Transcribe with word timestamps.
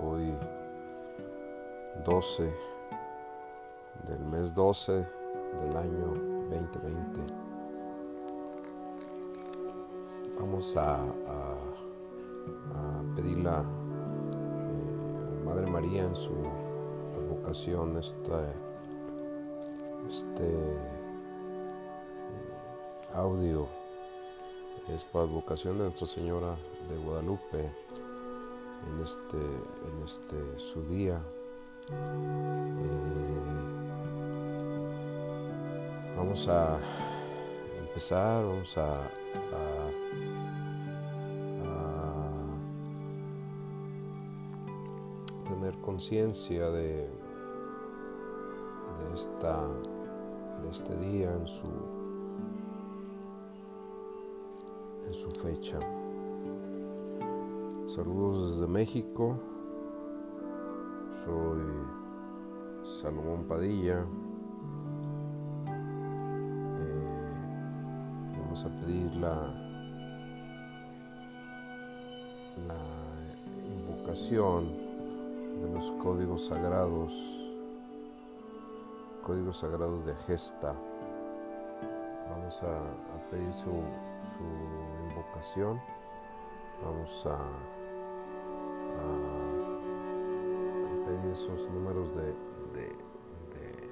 hoy 0.00 0.32
12 2.04 2.52
del 4.06 4.20
mes 4.26 4.54
12 4.54 4.92
del 4.92 5.76
año 5.76 6.14
2020. 6.48 7.34
Vamos 10.38 10.76
a, 10.76 11.02
pedirle 13.16 13.48
a 13.48 13.62
eh, 13.62 13.64
Madre 15.44 15.66
María 15.66 16.04
en 16.04 16.14
su 16.14 16.34
vocación 17.28 17.96
este 17.96 18.32
eh, 20.38 20.78
audio 23.14 23.66
es 24.88 25.02
para 25.02 25.24
vocación 25.24 25.78
de 25.78 25.84
Nuestra 25.84 26.06
Señora 26.06 26.54
de 26.88 26.96
Guadalupe 27.04 27.72
en 28.86 29.02
este, 29.02 29.36
en 29.36 30.02
este 30.04 30.58
su 30.58 30.82
día. 30.82 31.20
Eh, 31.92 32.56
vamos 36.16 36.48
a 36.48 36.78
empezar, 37.76 38.44
vamos 38.44 38.78
a, 38.78 38.92
tener 45.48 45.78
conciencia 45.78 46.68
de, 46.70 47.08
de, 48.98 49.14
esta, 49.14 49.68
de 50.60 50.70
este 50.70 50.96
día 50.96 51.32
en 51.32 51.46
su, 51.46 52.05
Saludos 57.96 58.50
desde 58.50 58.66
México. 58.66 59.36
Soy 61.24 61.62
Salomón 63.00 63.46
Padilla. 63.48 64.04
Eh, 66.78 67.32
vamos 68.38 68.66
a 68.66 68.68
pedir 68.68 69.14
la, 69.14 69.34
la 72.68 72.76
invocación 73.64 74.76
de 75.62 75.72
los 75.72 75.90
códigos 75.92 76.44
sagrados, 76.44 77.14
códigos 79.24 79.56
sagrados 79.56 80.04
de 80.04 80.14
gesta. 80.26 80.74
Vamos 82.28 82.62
a, 82.62 83.30
pedir 83.30 83.54
su, 83.54 83.70
su 83.70 84.44
invocación. 85.08 85.80
Vamos 86.84 87.24
a 87.24 87.38
pedir 91.06 91.32
esos 91.32 91.70
números 91.70 92.12
de, 92.16 92.24
de, 92.74 92.86
eh, 93.54 93.88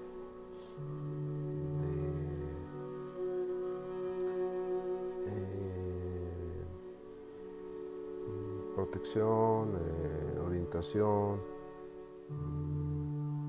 protección, 8.75 9.75
eh, 9.77 10.41
orientación. 10.45 11.41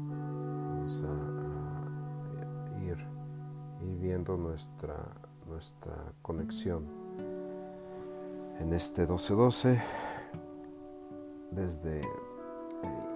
Vamos 0.10 1.04
a, 1.04 1.14
ir, 2.84 2.98
ir, 3.82 3.98
viendo 4.00 4.38
nuestra, 4.38 4.96
nuestra 5.48 6.14
conexión 6.22 6.84
en 8.60 8.74
este 8.74 9.08
12-12 9.08 9.82
desde 11.52 12.02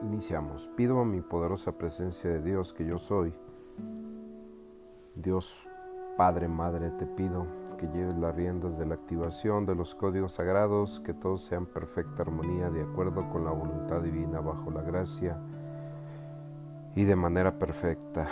iniciamos. 0.04 0.70
Pido 0.76 1.00
a 1.00 1.06
mi 1.06 1.22
poderosa 1.22 1.72
presencia 1.72 2.30
de 2.30 2.42
Dios 2.42 2.74
que 2.74 2.86
yo 2.86 2.98
soy. 3.00 3.34
Dios 5.16 5.60
Padre, 6.18 6.50
Madre, 6.50 6.92
te 6.92 7.06
pido 7.06 7.48
que 7.78 7.88
lleves 7.88 8.18
las 8.18 8.36
riendas 8.36 8.78
de 8.78 8.86
la 8.86 8.96
activación 8.96 9.66
de 9.66 9.74
los 9.74 9.96
códigos 9.96 10.34
sagrados, 10.34 11.00
que 11.00 11.14
todos 11.14 11.42
sean 11.42 11.66
perfecta 11.66 12.24
armonía 12.24 12.70
de 12.70 12.84
acuerdo 12.84 13.30
con 13.30 13.46
la 13.46 13.52
voluntad 13.52 14.02
divina 14.02 14.42
bajo 14.42 14.70
la 14.70 14.82
gracia 14.82 15.38
y 16.94 17.06
de 17.06 17.16
manera 17.16 17.58
perfecta. 17.58 18.28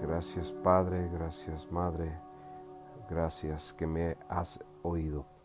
Gracias 0.00 0.52
Padre, 0.52 1.10
gracias 1.12 1.70
Madre, 1.70 2.18
gracias 3.10 3.74
que 3.74 3.86
me 3.86 4.16
has 4.30 4.58
oído 4.82 5.37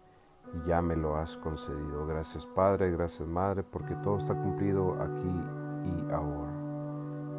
y 0.53 0.67
ya 0.67 0.81
me 0.81 0.95
lo 0.95 1.15
has 1.15 1.37
concedido. 1.37 2.05
Gracias 2.07 2.45
Padre, 2.45 2.91
gracias 2.91 3.27
Madre, 3.27 3.63
porque 3.63 3.95
todo 3.95 4.17
está 4.17 4.33
cumplido 4.35 5.01
aquí 5.01 5.31
y 5.85 6.11
ahora. 6.11 6.51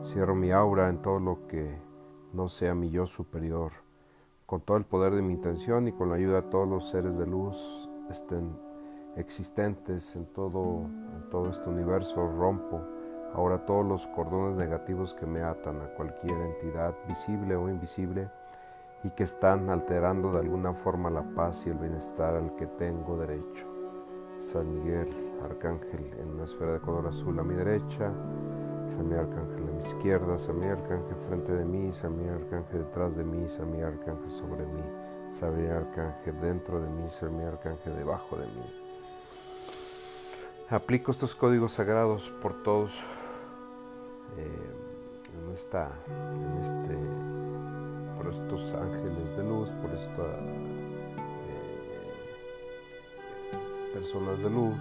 Cierro 0.05 0.35
mi 0.35 0.51
aura 0.51 0.89
en 0.89 1.01
todo 1.01 1.19
lo 1.19 1.47
que 1.47 1.79
no 2.33 2.49
sea 2.49 2.75
mi 2.75 2.91
yo 2.91 3.07
superior, 3.07 3.73
con 4.47 4.61
todo 4.61 4.77
el 4.77 4.85
poder 4.85 5.15
de 5.15 5.23
mi 5.23 5.33
intención 5.33 5.89
y 5.89 5.93
con 5.93 6.11
la 6.11 6.17
ayuda 6.17 6.43
de 6.43 6.49
todos 6.49 6.69
los 6.69 6.89
seres 6.89 7.17
de 7.17 7.27
luz 7.27 7.89
estén 8.11 8.59
existentes 9.17 10.17
en 10.17 10.27
todo, 10.27 10.83
en 11.15 11.31
todo 11.31 11.49
este 11.49 11.71
universo, 11.71 12.27
rompo 12.37 12.83
ahora 13.35 13.59
todos 13.67 13.85
los 13.85 14.07
cordones 14.09 14.57
negativos 14.57 15.13
que 15.13 15.27
me 15.27 15.43
atan 15.43 15.81
a 15.81 15.89
cualquier 15.95 16.39
entidad 16.41 16.95
visible 17.07 17.57
o 17.57 17.69
invisible 17.69 18.31
y 19.05 19.11
que 19.11 19.23
están 19.23 19.69
alterando 19.69 20.33
de 20.33 20.41
alguna 20.41 20.73
forma 20.73 21.11
la 21.11 21.23
paz 21.23 21.67
y 21.67 21.71
el 21.71 21.77
bienestar 21.77 22.35
al 22.35 22.57
que 22.57 22.67
tengo 22.67 23.19
derecho. 23.19 23.67
San 24.39 24.75
Miguel, 24.75 25.09
Arcángel 25.45 26.11
en 26.19 26.31
una 26.31 26.45
esfera 26.45 26.73
de 26.73 26.81
color 26.81 27.07
azul 27.07 27.39
a 27.39 27.43
mi 27.43 27.55
derecha, 27.55 28.11
San 28.89 29.05
Miguel 29.09 29.27
Arcángel 29.27 29.69
a 29.69 29.73
mi 29.73 29.83
izquierda, 29.85 30.39
San 30.39 30.59
Miguel 30.59 30.79
Arcángel 30.79 31.17
frente 31.29 31.53
de 31.53 31.65
mí, 31.65 31.93
San 31.93 32.17
Miguel 32.17 32.35
Arcángel 32.35 32.79
detrás 32.81 33.17
de 33.17 33.25
mí, 33.25 33.49
San 33.49 33.71
Miguel 33.71 33.99
Arcángel 33.99 34.31
sobre 34.31 34.67
mí, 34.67 34.83
San 35.29 35.55
Miguel 35.55 35.77
Arcángel 35.77 36.41
dentro 36.41 36.81
de 36.81 36.89
mí, 36.89 37.11
San 37.11 37.33
Miguel 37.37 37.53
Arcángel 37.53 37.97
debajo 37.97 38.37
de 38.37 38.47
mí. 38.47 38.85
Aplico 40.71 41.11
estos 41.11 41.35
códigos 41.35 41.75
sagrados 41.75 42.33
por 42.41 42.63
todos 42.63 42.91
eh, 44.39 45.47
en, 45.47 45.53
esta, 45.53 45.93
en 46.09 46.61
este 46.63 46.99
por 48.17 48.29
estos 48.29 48.73
ángeles 48.75 49.37
de 49.37 49.45
luz, 49.45 49.69
por 49.83 49.91
estas 49.91 50.41
eh, 50.41 51.15
personas 53.93 54.39
de 54.39 54.51
luz, 54.51 54.79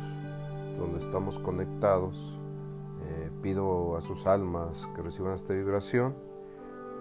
donde 0.77 0.99
estamos 0.99 1.39
conectados. 1.39 2.39
Eh, 3.05 3.29
pido 3.41 3.97
a 3.97 4.01
sus 4.01 4.25
almas 4.25 4.88
que 4.95 5.01
reciban 5.01 5.33
esta 5.33 5.53
vibración 5.53 6.16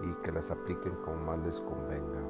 y 0.03 0.23
que 0.23 0.31
las 0.31 0.51
apliquen 0.51 0.93
como 1.05 1.17
más 1.17 1.39
les 1.45 1.61
convenga. 1.61 2.21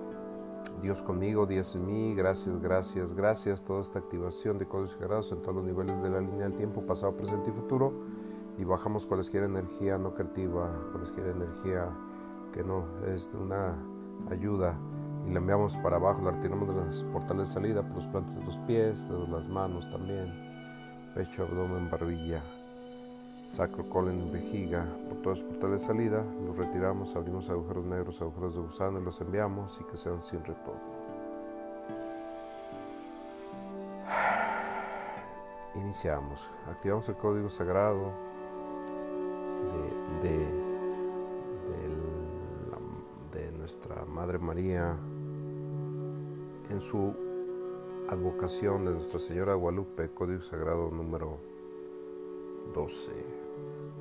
Dios 0.81 1.01
conmigo, 1.01 1.45
Dios 1.45 1.75
en 1.75 1.85
mí, 1.85 2.15
gracias, 2.15 2.59
gracias, 2.61 3.13
gracias. 3.13 3.63
Toda 3.63 3.81
esta 3.81 3.99
activación 3.99 4.57
de 4.57 4.67
códigos 4.67 4.91
sagrados 4.91 5.31
en 5.31 5.41
todos 5.41 5.55
los 5.55 5.65
niveles 5.65 6.01
de 6.01 6.09
la 6.09 6.19
línea 6.19 6.47
del 6.47 6.57
tiempo, 6.57 6.81
pasado, 6.81 7.15
presente 7.15 7.49
y 7.49 7.53
futuro. 7.53 7.93
Y 8.57 8.63
bajamos 8.65 9.05
cualquier 9.05 9.43
energía 9.43 9.97
no 9.97 10.13
creativa, 10.13 10.69
cualquier 10.91 11.27
energía 11.27 11.89
que 12.51 12.63
no 12.63 12.85
es 13.07 13.29
una 13.33 13.75
ayuda 14.31 14.75
y 15.27 15.31
la 15.31 15.39
enviamos 15.39 15.77
para 15.77 15.95
abajo, 15.95 16.21
la 16.21 16.31
retiramos 16.31 16.67
de 16.67 16.75
los 16.75 17.03
portales 17.05 17.47
de 17.47 17.53
salida, 17.53 17.81
por 17.81 17.97
los 17.97 18.07
plantas 18.07 18.35
de 18.35 18.43
los 18.43 18.57
pies, 18.59 19.07
de 19.07 19.27
las 19.27 19.47
manos 19.47 19.89
también, 19.89 20.31
pecho, 21.15 21.43
abdomen, 21.43 21.89
barbilla, 21.89 22.41
sacro, 23.47 23.87
colon, 23.89 24.31
vejiga, 24.31 24.85
por 25.07 25.21
todos 25.21 25.39
los 25.39 25.49
portales 25.49 25.81
de 25.81 25.87
salida, 25.87 26.23
los 26.45 26.57
retiramos, 26.57 27.15
abrimos 27.15 27.49
agujeros 27.49 27.85
negros, 27.85 28.21
agujeros 28.21 28.55
de 28.55 28.61
gusano 28.61 28.99
y 28.99 29.03
los 29.03 29.21
enviamos 29.21 29.79
y 29.79 29.83
que 29.85 29.97
sean 29.97 30.21
sin 30.21 30.39
retorno. 30.39 30.81
Iniciamos, 35.75 36.49
activamos 36.69 37.07
el 37.09 37.15
código 37.15 37.49
sagrado 37.49 38.11
de 40.21 40.62
nuestra 43.63 44.03
Madre 44.03 44.39
María, 44.39 44.97
en 46.69 46.81
su 46.81 47.15
advocación 48.09 48.83
de 48.83 48.91
Nuestra 48.91 49.21
Señora 49.21 49.53
Guadalupe, 49.53 50.09
Código 50.13 50.41
Sagrado 50.41 50.91
número 50.91 51.37
12. 52.75 53.09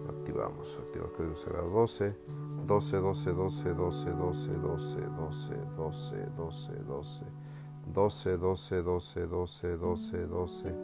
Activamos, 0.09 0.77
activamos 0.81 1.13
Código 1.13 1.37
Sagrado 1.37 1.69
12, 1.71 2.17
12, 2.67 2.97
12, 2.97 3.33
12, 3.33 3.71
12, 3.73 4.11
12, 4.11 4.51
12, 4.51 5.01
12, 5.17 5.57
12, 5.77 6.27
12, 6.37 6.73
12. 6.83 7.25
12, 7.87 8.37
12, 8.39 8.83
12, 8.83 9.27
12, 9.27 9.77
12, 9.77 10.27
12, 10.27 10.77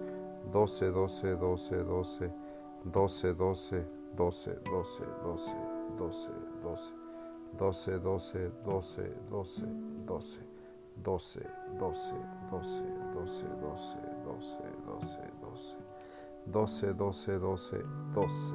12, 0.53 0.91
12, 0.93 1.35
12, 1.35 1.35
12, 1.35 1.75
12, 2.95 3.35
12, 3.35 3.85
12, 4.15 4.55
12, 4.71 5.05
12, 5.25 5.57
12, 5.97 6.31
12, 6.63 6.98
12, 7.57 7.99
12, 7.99 8.51
12, 8.65 9.15
12, 9.31 9.67
12, 10.07 10.41
12, 11.03 11.41
12, 11.79 12.15
12, 12.51 12.85
12, 13.15 13.45
12, 13.65 13.99
12, 14.35 14.59
12, 14.87 15.29
12, 15.41 15.77
12, 16.47 16.93
12, 16.95 17.39
12, 17.39 17.85
12. 18.15 18.55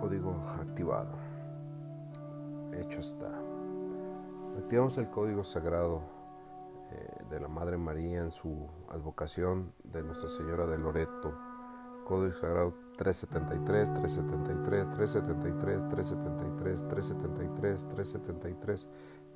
Código 0.00 0.34
activado. 0.60 1.16
Hecho 2.72 3.00
está. 3.00 3.30
Activamos 4.58 4.98
el 4.98 5.08
código 5.10 5.44
sagrado 5.44 6.02
eh, 6.90 7.24
de 7.30 7.40
la 7.40 7.48
Madre 7.48 7.76
María 7.76 8.22
en 8.22 8.32
su 8.32 8.68
advocación 8.88 9.72
de 9.84 10.02
Nuestra 10.02 10.28
Señora 10.28 10.66
de 10.66 10.78
Loreto. 10.78 11.34
Código 12.04 12.36
sagrado 12.36 12.74
373, 12.96 13.94
373, 13.94 14.90
373, 14.90 15.88
373, 15.88 16.88
373, 16.88 17.88
373. 17.88 18.86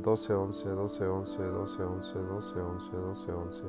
12 0.00 0.34
11 0.34 0.68
12 0.68 1.06
11 1.06 1.42
12 1.42 1.82
11 1.82 2.18
12 2.18 2.60
11 2.60 2.90
12 2.92 3.32
11 3.32 3.62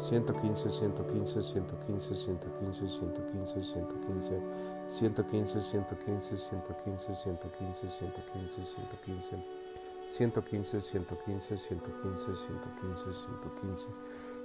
115, 0.00 0.70
115, 0.70 1.42
115, 1.42 2.14
115, 2.14 2.88
115, 2.88 3.62
115, 3.62 4.46
115, 4.88 5.60
115, 5.60 6.36
115, 6.36 6.36
115, 6.36 7.16
115, 7.16 7.90
115, 7.90 8.64
115. 8.64 9.66
115, 10.08 10.80
115, 10.80 11.56
115, 11.56 12.36
115, 12.36 13.12
115. 13.12 13.88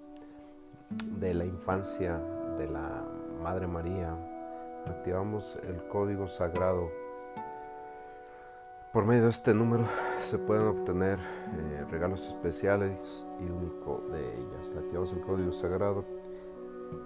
de 1.19 1.33
la 1.33 1.45
infancia 1.45 2.17
de 2.57 2.67
la 2.67 3.03
Madre 3.41 3.67
María, 3.67 4.15
activamos 4.85 5.57
el 5.67 5.83
código 5.87 6.27
sagrado. 6.27 6.89
Por 8.93 9.05
medio 9.05 9.23
de 9.23 9.29
este 9.29 9.53
número 9.53 9.85
se 10.19 10.37
pueden 10.37 10.67
obtener 10.67 11.17
eh, 11.19 11.85
regalos 11.89 12.27
especiales 12.27 13.25
y 13.39 13.49
único 13.49 14.03
de 14.11 14.35
ellas. 14.35 14.75
Activamos 14.77 15.13
el 15.13 15.21
código 15.21 15.51
sagrado 15.51 16.03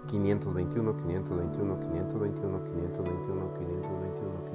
521, 0.08 0.98
521, 0.98 1.80
521, 1.80 2.64
521, 2.64 2.64
521, 2.64 3.54
521. 3.54 3.56
521 3.56 4.55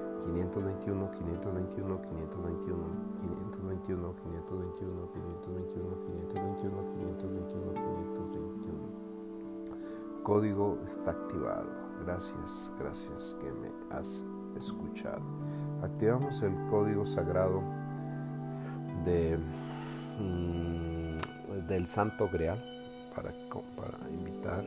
Código 10.23 10.77
está 10.85 11.11
activado. 11.11 11.67
Gracias, 12.05 12.71
gracias 12.79 13.35
que 13.39 13.51
me 13.51 13.69
has 13.89 14.23
escuchado. 14.55 15.21
Activamos 15.83 16.41
el 16.43 16.53
código 16.69 17.05
sagrado 17.05 17.61
de, 19.03 19.37
mm, 20.19 21.67
del 21.67 21.87
Santo 21.87 22.29
Grial 22.31 22.63
para, 23.15 23.31
para 23.75 24.09
invitar. 24.09 24.63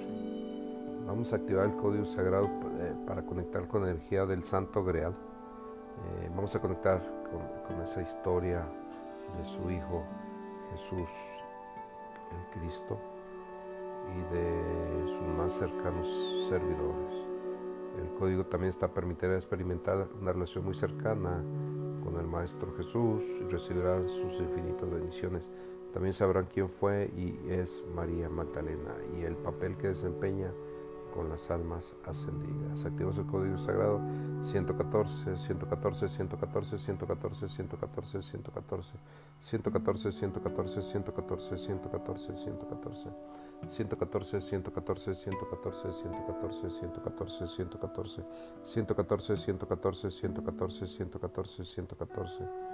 Vamos 1.06 1.32
a 1.32 1.36
activar 1.36 1.66
el 1.66 1.76
código 1.76 2.04
sagrado 2.04 2.46
eh, 2.80 2.94
para 3.06 3.22
conectar 3.22 3.68
con 3.68 3.82
la 3.82 3.90
energía 3.90 4.26
del 4.26 4.42
Santo 4.42 4.84
Grial. 4.84 5.14
Eh, 5.96 6.30
vamos 6.34 6.54
a 6.54 6.60
conectar 6.60 7.00
con, 7.30 7.40
con 7.66 7.82
esa 7.82 8.02
historia 8.02 8.66
de 9.38 9.44
su 9.44 9.70
Hijo 9.70 10.02
Jesús, 10.72 11.08
el 12.30 12.60
Cristo, 12.60 12.98
y 14.12 14.34
de 14.34 15.08
sus 15.08 15.26
más 15.36 15.52
cercanos 15.52 16.08
servidores. 16.48 17.14
El 18.00 18.12
código 18.18 18.44
también 18.46 18.70
está 18.70 18.88
permitirá 18.88 19.36
experimentar 19.36 20.08
una 20.20 20.32
relación 20.32 20.64
muy 20.64 20.74
cercana 20.74 21.42
con 22.02 22.16
el 22.18 22.26
Maestro 22.26 22.74
Jesús 22.76 23.22
y 23.40 23.44
recibirá 23.44 24.06
sus 24.08 24.40
infinitas 24.40 24.90
bendiciones. 24.90 25.50
También 25.92 26.12
sabrán 26.12 26.46
quién 26.52 26.68
fue 26.68 27.10
y 27.16 27.38
es 27.48 27.84
María 27.94 28.28
Magdalena 28.28 28.96
y 29.16 29.22
el 29.22 29.36
papel 29.36 29.76
que 29.76 29.88
desempeña 29.88 30.52
con 31.14 31.28
las 31.28 31.48
almas 31.48 31.94
ascendidas. 32.04 32.84
Activamos 32.84 33.16
el 33.18 33.26
código 33.26 33.56
sagrado 33.56 34.00
114, 34.42 35.36
114, 35.38 36.08
114, 36.08 36.78
114, 36.80 37.48
114, 37.48 38.22
114, 38.22 40.12
114, 40.12 40.12
114, 40.12 40.82
114, 40.82 41.56
114, 41.56 42.36
114. 42.36 43.10
114, 43.68 44.40
114, 44.40 45.14
114, 45.14 45.14
114, 45.14 46.70
114, 46.70 47.48
114, 47.48 48.26
114, 48.66 49.36
114, 49.36 50.10
114, 50.10 50.86
114, 50.88 51.64
114. 51.64 52.73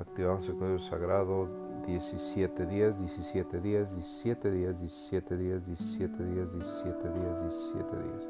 Activamos 0.00 0.48
el 0.48 0.56
código 0.56 0.78
sagrado 0.78 1.46
17 1.86 2.64
días, 2.64 2.98
17 2.98 3.60
días, 3.60 3.94
17 3.94 4.50
días, 4.50 4.78
17 4.80 5.36
días, 5.36 5.66
17 5.66 6.24
días, 6.24 6.52
17 6.52 7.10
días, 7.10 7.42
17 7.42 7.96
días. 7.98 8.28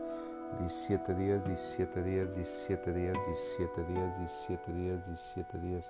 17 0.58 1.14
días, 1.14 1.46
17 1.46 2.02
días, 2.02 2.34
17 2.34 2.92
días, 2.92 3.16
17 3.56 3.84
días, 3.84 4.18
17 4.18 4.72
días, 4.72 5.06
17 5.06 5.58
días. 5.60 5.84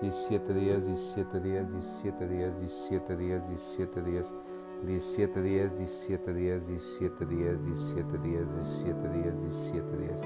17 0.00 0.54
días, 0.54 0.86
17 0.86 1.40
días, 1.40 1.70
17 1.70 2.26
días, 2.26 2.58
17 2.58 3.12
días, 3.16 3.48
17 4.82 5.42
días, 5.42 5.78
17 5.78 6.34
días, 6.34 7.64
17 7.64 8.18
días, 8.18 8.46
17 8.58 9.08
días, 9.08 10.20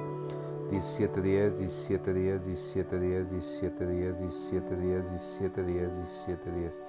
17 0.71 1.23
10, 1.23 1.59
17 1.59 2.13
10, 2.13 2.45
17 2.45 2.99
10, 2.99 3.31
17 3.31 3.87
10, 3.87 4.19
17 4.19 4.77
10, 4.77 5.11
17 5.11 5.65
10, 5.65 5.91
17 5.95 6.51
10. 6.51 6.81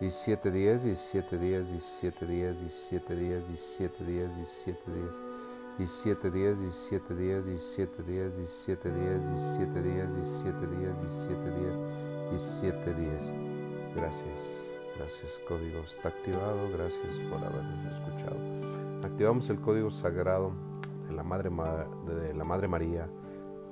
17 0.00 0.50
10, 0.50 0.82
17 0.82 1.38
10, 1.38 1.68
17 1.68 2.26
10, 2.26 2.58
17 2.58 3.16
10, 3.16 3.48
17 3.48 4.04
10, 4.04 4.36
17 4.36 4.92
10. 4.92 5.34
17 5.78 6.30
10, 6.30 6.58
17 6.60 7.14
10, 7.14 7.44
17 7.44 8.02
10, 8.04 8.36
17 8.36 8.92
10, 8.92 9.20
17 9.24 9.82
10, 9.82 10.14
17 10.14 10.66
10, 10.66 10.94
17 11.02 11.50
10, 11.50 11.78
17 12.30 12.94
10. 12.94 13.96
Gracias, 13.96 14.40
gracias. 14.96 15.40
Código 15.48 15.80
está 15.80 16.08
activado. 16.10 16.70
Gracias 16.72 17.18
por 17.28 17.38
habernos 17.44 17.84
escuchado. 17.84 18.38
Activamos 19.04 19.50
el 19.50 19.60
código 19.60 19.90
sagrado 19.90 20.52
de 21.08 21.14
la 21.14 21.24
Madre, 21.24 21.50
de 21.50 22.34
la 22.34 22.44
Madre 22.44 22.68
María 22.68 23.08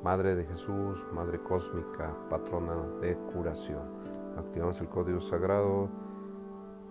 Madre 0.03 0.35
de 0.35 0.45
Jesús, 0.45 0.99
Madre 1.13 1.39
Cósmica, 1.39 2.13
Patrona 2.29 2.75
de 3.01 3.17
Curación. 3.33 3.83
Activamos 4.37 4.81
el 4.81 4.89
código 4.89 5.21
sagrado 5.21 5.89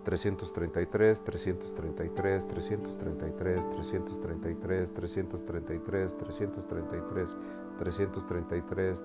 333, 0.04 1.22
333, 1.22 2.48
333, 2.48 3.68
333, 3.68 4.94
333, 4.94 4.94
333, 4.94 6.16
333, 6.16 7.34
333, 7.76 9.04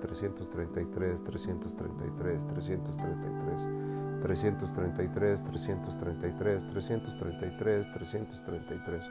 333, 4.22 5.42
333, 5.44 6.66
333, 6.66 7.92
333, 7.92 9.10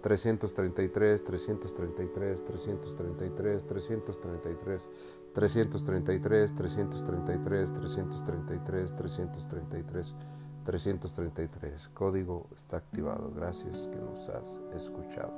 333, 0.00 1.24
333, 1.24 2.44
333, 2.44 3.66
333, 3.66 3.66
333, 3.66 4.82
333, 5.34 6.54
333, 6.54 6.54
333, 6.54 8.94
333, 8.94 8.94
333, 8.94 10.14
333. 10.64 11.88
Código 11.88 12.46
está 12.56 12.78
activado. 12.78 13.32
Gracias 13.34 13.88
que 13.88 13.96
nos 13.96 14.28
has 14.28 14.60
escuchado. 14.74 15.32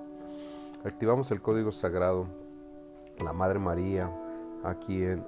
Activamos 0.85 1.31
el 1.31 1.43
código 1.43 1.73
sagrado. 1.73 2.27
La 3.23 3.33
Madre 3.33 3.59
María, 3.59 4.11
a 4.65 4.75
quien, 4.75 5.25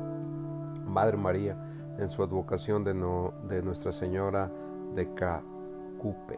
Madre 0.86 1.16
María 1.16 1.56
en 1.98 2.10
su 2.10 2.22
advocación 2.22 2.84
de, 2.84 2.94
no, 2.94 3.34
de 3.48 3.62
Nuestra 3.62 3.94
Señora 3.94 4.52
de 4.94 5.14
Cacupe. 5.14 6.38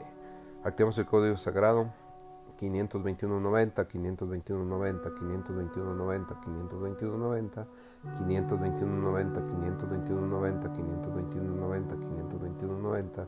Activamos 0.63 1.00
el 1.00 1.08
código 1.08 1.38
sagrado 1.38 1.91
521.90, 2.60 3.88
521.90, 3.88 5.13
521.90, 5.15 6.39
521.90, 6.39 7.65
521.90, 8.13 9.41
521.90, 9.41 10.70
521.90, 10.70 11.98
521.90, 11.98 13.28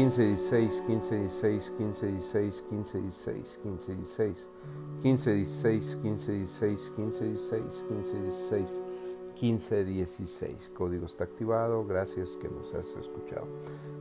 15, 0.00 0.28
16, 0.28 0.82
15, 0.86 1.28
16, 1.28 1.72
15, 1.76 2.06
16, 2.06 2.62
15, 2.70 3.00
16, 3.02 3.52
15, 3.60 3.96
16, 3.96 4.48
15, 5.02 5.34
16, 5.34 5.98
15, 6.00 6.32
16, 6.32 6.92
15, 6.96 7.24
16, 7.28 7.84
15, 7.86 8.22
16, 8.22 8.82
15, 9.34 9.84
16. 9.84 10.70
Código 10.74 11.04
está 11.04 11.24
activado, 11.24 11.84
gracias 11.84 12.30
que 12.40 12.48
nos 12.48 12.72
has 12.72 12.86
escuchado. 12.96 13.46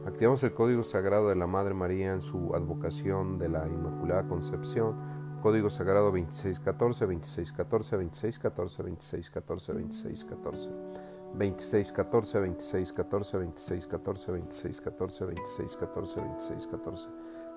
Activamos 0.06 0.42
el 0.46 0.54
código 0.54 0.86
sagrado 0.86 1.28
de 1.28 1.36
la 1.36 1.48
Madre 1.48 1.74
María 1.74 2.14
en 2.14 2.22
su 2.22 2.56
advocación 2.56 3.38
de 3.38 3.50
la 3.50 3.68
Inmaculada 3.68 4.26
Concepción. 4.26 4.96
Código 5.42 5.70
sagrado 5.70 6.12
2614, 6.12 7.08
2614, 7.08 7.98
2614, 7.98 8.84
2614, 8.84 9.74
2614. 9.74 11.09
26, 11.34 11.92
14, 11.92 12.40
26, 12.40 12.94
14, 12.94 13.38
26, 13.38 13.88
14, 13.88 14.32
26, 14.32 14.82
14, 14.82 15.26
26, 15.26 15.76
14, 15.76 16.22
26, 16.22 16.68
14. 16.68 17.10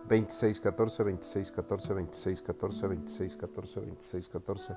26, 0.08 0.60
14, 0.60 1.04
26, 1.04 1.52
14, 1.52 1.94
26, 1.94 2.42
14, 2.42 2.86
26, 2.88 3.36
14, 3.36 3.80
26, 3.80 4.28
14. 4.28 4.76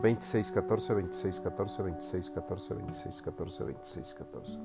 26, 0.00 0.50
14, 0.52 0.94
26, 0.94 1.40
14, 1.40 1.82
26, 1.84 2.30
14, 2.34 2.74
26, 2.74 3.22
14, 3.22 3.64
26, 3.64 4.14
14. 4.14 4.58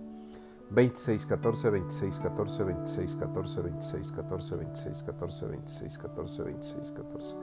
26, 0.71 1.25
14, 1.25 1.71
26, 1.71 2.19
14, 2.19 2.65
26, 2.65 3.15
14, 3.15 3.63
26, 3.69 4.11
14, 4.13 4.57
26, 4.57 5.03
14, 5.03 5.47
26, 5.47 5.97
14, 5.97 6.43
26, 6.43 6.91
14. 6.91 7.35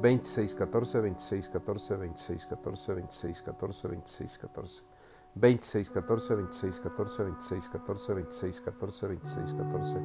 26, 0.00 0.54
14, 0.54 1.00
26, 1.00 1.48
14, 1.48 1.96
26, 1.96 2.46
14, 2.46 2.94
26, 3.08 3.42
14, 3.42 3.88
26, 3.88 4.38
14. 4.38 4.95
26, 5.38 5.90
14, 5.90 6.34
26, 6.34 6.80
14, 6.80 7.24
26, 7.24 7.68
14, 7.68 8.14
26, 8.14 8.60
14, 8.62 9.06
26, 9.06 9.52
14, 9.54 10.00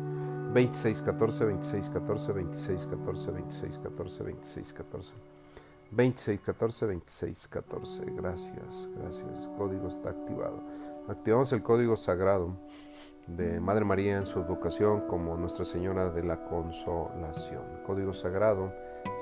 26, 0.54 1.02
14, 1.02 1.46
26, 1.46 1.90
14, 1.90 2.34
26, 2.34 2.88
14, 2.88 3.34
26, 3.34 3.84
14, 3.88 4.24
26, 4.24 4.74
14, 4.74 5.14
26, 5.92 6.42
14, 6.42 6.86
26, 6.86 7.48
14. 7.48 8.06
Gracias, 8.12 8.90
gracias. 8.98 9.50
Código 9.58 9.88
está 9.88 10.10
activado. 10.10 10.62
Activamos 11.08 11.52
el 11.54 11.64
código 11.64 11.96
sagrado 11.96 12.54
de 13.28 13.60
Madre 13.62 13.86
María 13.86 14.18
en 14.18 14.26
su 14.26 14.40
educación 14.40 15.08
como 15.08 15.38
Nuestra 15.38 15.64
Señora 15.64 16.10
de 16.10 16.24
la 16.24 16.44
Consolación. 16.46 17.64
Código 17.86 18.14
sagrado 18.14 18.74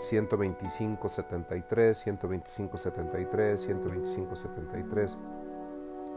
125, 0.10 1.10
73, 1.10 1.98
125, 1.98 2.78
73, 2.78 3.62
125, 3.62 4.36
73. 4.36 5.18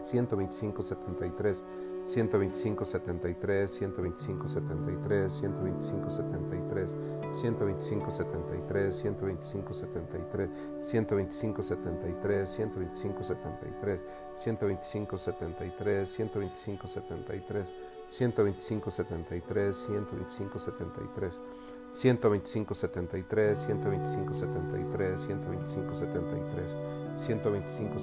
125 0.03 0.83
73 0.83 1.57
125 2.05 2.85
73 2.85 3.69
125 3.69 4.49
73 4.49 5.29
125 5.29 6.11
73 6.11 6.87
125 7.33 8.13
73 8.13 8.91
125 8.91 9.73
73 9.73 10.51
125 10.81 11.63
73 11.63 12.47
125 12.47 13.23
73 13.23 14.01
125 14.35 15.19
73 15.19 16.07
125 16.07 16.89
73 16.89 17.67
125 18.09 18.91
73 18.91 19.73
125 19.73 20.59
73 20.59 21.62
125 21.93 22.75
73 22.75 23.55
125 23.55 24.35
73 24.35 25.17
125 25.17 25.95
73 25.95 26.93
125 27.17 27.99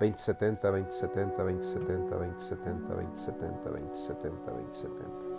2070, 0.00 0.70
2070, 0.70 1.42
2070, 1.42 2.16
2070, 2.16 2.94
2070, 2.94 3.70
2070, 3.70 4.50
2070. 4.50 5.32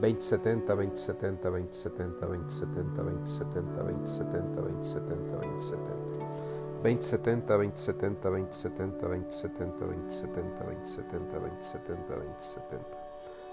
2070, 0.00 0.74
2070, 0.74 1.50
2070, 1.50 2.26
2070, 2.26 3.02
2070, 3.02 3.82
2070, 3.82 4.60
2070, 4.60 5.36
2070. 5.36 6.61
2070, 6.82 7.46
2070, 7.46 8.26
2070, 8.28 9.06
2070, 9.06 9.86
2070, 9.86 10.64
2070, 10.64 11.38
2070, 11.38 12.16
2070. 12.16 12.98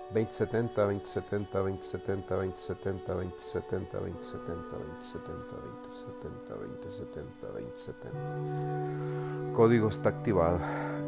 2070, 0.10 0.82
2070, 0.82 1.60
2070, 1.60 2.36
2070, 2.36 3.14
2070, 3.14 4.00
2070, 4.00 4.66
2070, 4.66 5.56
2070, 5.86 6.56
2070, 6.58 7.54
2070. 7.54 9.54
Código 9.56 9.90
está 9.90 10.10
activado. 10.10 10.58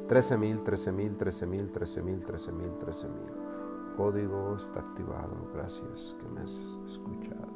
13.000, 0.09 0.65
13.000, 0.65 0.65
13.000, 0.65 1.17
13.000, 1.17 1.73
13.000, 1.73 2.25
13.000, 2.25 2.79
13.000. 2.79 3.97
Código 3.97 4.57
está 4.57 4.81
activado. 4.81 5.37
Gracias 5.55 6.17
que 6.21 6.29
me 6.29 6.41
has 6.41 6.59
escuchado. 6.85 7.49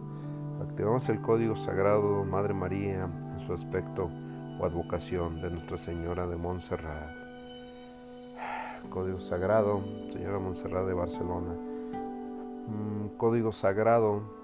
Activamos 0.63 1.09
el 1.09 1.21
código 1.21 1.57
sagrado 1.57 2.25
Madre 2.25 2.55
María 2.55 3.05
en 3.05 3.41
su 3.41 3.53
aspecto 3.53 4.09
o 4.61 4.65
advocación 4.65 5.41
de 5.41 5.51
Nuestra 5.51 5.77
Señora 5.77 6.27
de 6.27 6.37
Montserrat. 6.37 7.11
Código 8.89 9.19
sagrado, 9.19 9.83
Señora 10.09 10.39
Montserrat 10.39 10.87
de 10.87 10.95
Barcelona. 10.95 11.57
Código 13.17 13.51
sagrado 13.53 14.44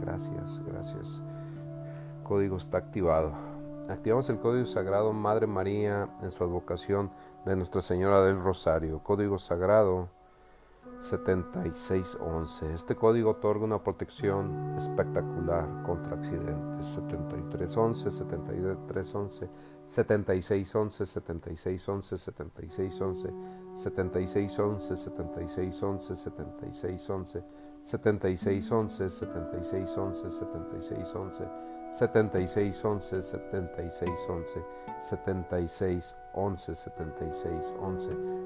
Gracias, 0.00 0.60
gracias. 0.66 1.22
Código 2.24 2.56
está 2.56 2.78
activado. 2.78 3.32
Activamos 3.88 4.30
el 4.30 4.38
código 4.38 4.66
sagrado 4.66 5.12
Madre 5.12 5.46
María 5.46 6.08
en 6.22 6.30
su 6.30 6.42
advocación 6.44 7.10
de 7.44 7.54
Nuestra 7.56 7.80
Señora 7.80 8.22
del 8.22 8.40
Rosario. 8.40 9.00
Código 9.02 9.38
sagrado 9.38 10.08
7611. 11.00 12.74
Este 12.74 12.94
código 12.94 13.30
otorga 13.30 13.64
una 13.64 13.82
protección 13.82 14.74
espectacular 14.76 15.82
contra 15.84 16.14
accidentes. 16.14 16.86
7311, 16.86 18.10
7311, 18.10 19.48
7611, 19.86 21.06
7611, 21.06 22.18
7611, 22.18 23.30
7611, 23.76 24.96
7611, 24.96 26.16
7611, 26.16 27.42
7611, 27.80 29.10
7611, 29.10 30.30
7611. 30.30 31.48
76 31.92 32.74
11 32.74 33.10
76 33.12 34.08
11 34.18 34.64
76 35.00 36.14
11 36.24 36.74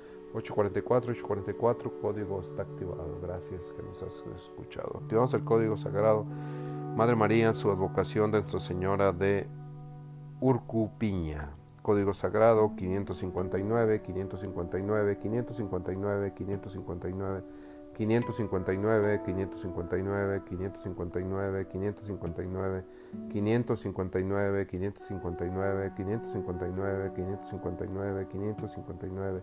código 2.01 2.40
está 2.40 2.62
activado. 2.62 3.20
Gracias 3.23 3.73
que 3.73 3.83
nos 3.83 4.03
has 4.03 4.25
escuchado. 4.35 5.01
Activamos 5.03 5.33
el 5.35 5.44
código 5.44 5.77
sagrado. 5.77 6.25
Madre 6.97 7.14
María, 7.14 7.55
su 7.55 7.70
advocación 7.70 8.33
de 8.33 8.38
Nuestra 8.38 8.59
Señora 8.59 9.12
de 9.12 9.47
Urcupiña. 10.40 11.51
Código 11.83 12.14
sagrado 12.14 12.75
559, 12.77 14.03
559, 14.03 15.18
559, 15.18 16.33
559, 16.35 16.35
559, 16.35 17.44
559, 17.94 19.23
559, 19.23 19.23
559, 19.23 19.23
559, 23.29 24.66
559, 24.66 24.66
559, 24.66 25.92
559, 25.94 27.12
559, 27.14 28.27
559, 28.29 29.42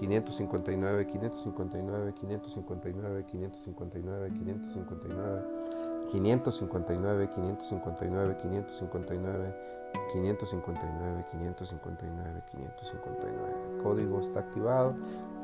559, 0.00 1.06
559, 1.06 2.14
559, 2.14 3.24
559, 3.24 3.24
559, 3.26 4.30
559, 4.32 5.44
559, 6.10 7.28
559, 7.28 7.28
559, 7.28 8.36
559, 8.36 9.54
559, 10.10 11.24
559, 11.24 11.24
559, 11.30 12.42
559. 12.50 13.82
Código 13.82 14.20
está 14.20 14.40
activado. 14.40 14.94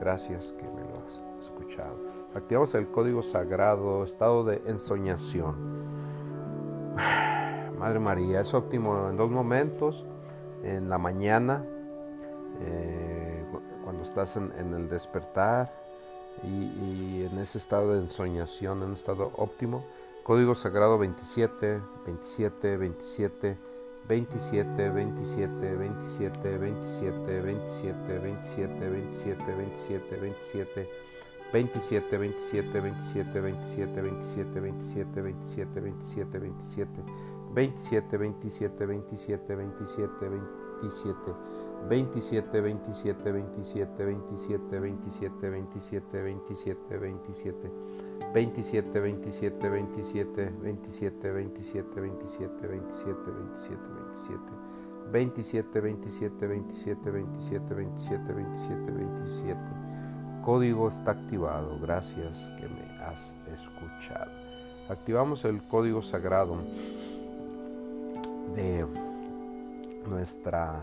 Gracias 0.00 0.52
que 0.52 0.64
me 0.64 0.80
lo 0.80 0.94
has 1.04 1.20
escuchado. 1.44 1.96
Activamos 2.34 2.74
el 2.74 2.88
código 2.88 3.22
sagrado, 3.22 4.04
estado 4.04 4.42
de 4.44 4.62
ensoñación. 4.66 5.82
Madre 7.78 8.00
María, 8.00 8.40
es 8.40 8.54
óptimo 8.54 9.10
en 9.10 9.18
dos 9.18 9.30
momentos. 9.30 10.06
En 10.62 10.88
la 10.88 10.96
mañana, 10.96 11.62
eh, 12.62 13.15
cuando 13.96 14.04
estás 14.04 14.36
en, 14.36 14.74
el 14.74 14.88
despertar 14.88 15.72
y, 16.42 17.24
en 17.24 17.38
ese 17.38 17.58
estado 17.58 17.94
de 17.94 18.00
ensoñación, 18.00 18.82
en 18.82 18.90
un 18.90 18.94
estado 18.94 19.32
óptimo. 19.36 19.84
Código 20.22 20.54
sagrado 20.54 20.98
27, 20.98 21.80
27, 22.04 22.76
27. 22.76 23.56
27, 24.08 24.90
27, 24.90 25.74
27, 25.74 26.56
27, 26.58 26.58
27, 26.58 27.38
27, 27.38 28.18
27, 28.18 28.88
27, 28.88 29.56
27, 29.56 30.16
27, 30.16 30.88
27, 31.52 32.18
27, 32.18 32.18
27, 32.18 32.90
27, 32.90 33.56
27, 33.56 34.38
27, 34.38 35.80
27, 36.18 36.94
27, 37.54 37.54
27, 37.54 38.16
27, 38.16 38.86
27, 38.86 39.56
27, 39.56 40.28
27, 40.28 41.34
27, 41.88 42.60
27, 42.60 43.32
27, 43.32 44.04
27, 44.04 44.80
27, 44.80 45.50
27, 45.50 46.20
27, 46.20 46.98
27, 46.98 46.98
27, 48.32 49.00
27, 49.00 49.00
27, 49.00 49.70
27, 49.70 51.32
27, 51.32 51.32
27, 51.32 52.12
27, 52.72 52.90
27, 53.42 53.80
27, 55.12 55.80
27, 55.80 55.80
27, 55.80 56.48
27, 56.48 57.10
27, 57.10 57.74
27, 57.74 58.32
27, 58.34 58.92
27. 58.92 59.60
Código 60.44 60.88
está 60.88 61.12
activado. 61.12 61.78
Gracias 61.80 62.50
que 62.58 62.68
me 62.68 62.98
has 63.04 63.32
escuchado. 63.52 64.30
Activamos 64.88 65.44
el 65.44 65.62
código 65.62 66.02
sagrado 66.02 66.56
de 68.54 68.86
nuestra 70.08 70.82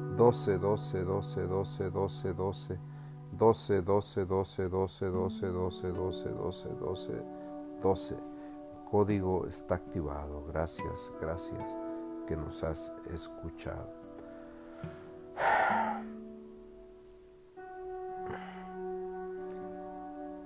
12, 0.17 0.57
12, 0.57 1.03
12, 1.03 1.45
12, 1.45 1.89
12, 1.89 2.31
12, 2.31 2.79
12, 3.31 3.81
12, 3.81 4.25
12, 4.25 4.67
12, 4.67 5.09
12, 5.09 5.51
12, 5.51 5.91
12, 5.91 6.29
12, 6.29 6.69
12, 6.79 7.23
12. 7.81 8.15
Código 8.89 9.47
está 9.47 9.75
activado. 9.75 10.43
Gracias, 10.47 11.11
gracias 11.21 11.63
que 12.27 12.35
nos 12.35 12.63
has 12.63 12.91
escuchado. 13.13 13.89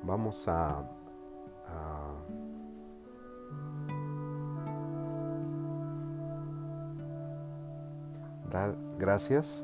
Vamos 0.04 0.48
a, 0.48 0.88
a 1.68 2.14
dar 8.52 8.85
gracias. 8.98 9.64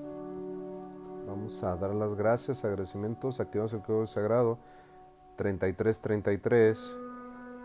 Vamos 1.28 1.64
a 1.64 1.76
dar 1.76 1.94
las 1.96 2.16
gracias, 2.16 2.64
agradecimientos. 2.66 3.40
Activamos 3.40 3.74
el 3.74 3.82
código 3.82 4.08
sagrado 4.08 4.58
3333. 5.38 7.02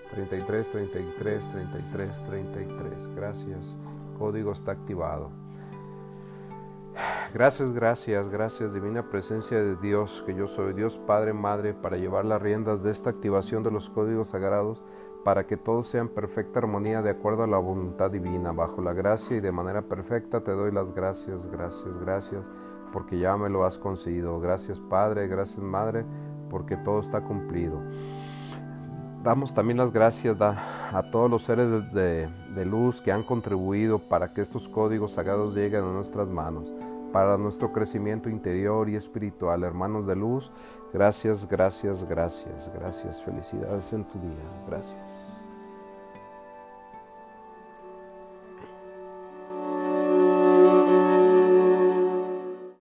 33, 0.11 0.69
33, 0.69 2.25
33. 2.27 3.15
Gracias. 3.15 3.75
Código 4.17 4.51
está 4.51 4.73
activado. 4.73 5.29
Gracias, 7.33 7.71
gracias, 7.73 8.29
gracias, 8.29 8.73
divina 8.73 9.09
presencia 9.09 9.57
de 9.57 9.77
Dios, 9.77 10.21
que 10.25 10.35
yo 10.35 10.47
soy 10.47 10.73
Dios 10.73 10.99
Padre, 11.07 11.31
Madre, 11.31 11.73
para 11.73 11.95
llevar 11.95 12.25
las 12.25 12.41
riendas 12.41 12.83
de 12.83 12.91
esta 12.91 13.09
activación 13.09 13.63
de 13.63 13.71
los 13.71 13.89
códigos 13.89 14.29
sagrados, 14.29 14.83
para 15.23 15.47
que 15.47 15.55
todos 15.55 15.87
sean 15.87 16.09
perfecta 16.09 16.59
armonía 16.59 17.01
de 17.01 17.11
acuerdo 17.11 17.43
a 17.43 17.47
la 17.47 17.57
voluntad 17.57 18.11
divina, 18.11 18.51
bajo 18.51 18.81
la 18.81 18.91
gracia 18.91 19.37
y 19.37 19.39
de 19.39 19.51
manera 19.51 19.83
perfecta 19.83 20.43
te 20.43 20.51
doy 20.51 20.71
las 20.71 20.93
gracias, 20.93 21.45
gracias, 21.45 21.97
gracias, 22.01 22.43
porque 22.91 23.17
ya 23.17 23.37
me 23.37 23.49
lo 23.49 23.63
has 23.63 23.77
conseguido. 23.77 24.39
Gracias 24.41 24.79
Padre, 24.79 25.27
gracias 25.27 25.59
Madre, 25.59 26.03
porque 26.49 26.75
todo 26.75 26.99
está 26.99 27.21
cumplido. 27.21 27.81
Damos 29.23 29.53
también 29.53 29.77
las 29.77 29.91
gracias 29.91 30.35
a 30.41 31.03
todos 31.11 31.29
los 31.29 31.43
seres 31.43 31.93
de, 31.93 32.65
luz 32.65 33.01
que 33.01 33.11
han 33.11 33.23
contribuido 33.23 33.99
para 33.99 34.33
que 34.33 34.41
estos 34.41 34.67
códigos 34.67 35.13
sagrados 35.13 35.55
lleguen 35.55 35.83
a 35.83 35.91
nuestras 35.91 36.27
manos, 36.27 36.73
para 37.13 37.37
nuestro 37.37 37.71
crecimiento 37.71 38.29
interior 38.29 38.89
y 38.89 38.95
espiritual. 38.95 39.63
Hermanos 39.63 40.07
de 40.07 40.15
luz, 40.15 40.49
gracias, 40.91 41.47
gracias, 41.47 42.03
gracias, 42.03 42.71
gracias. 42.73 43.21
Felicidades 43.21 43.93
en 43.93 44.05
tu 44.05 44.19
día. 44.19 44.49
Gracias. 44.67 45.10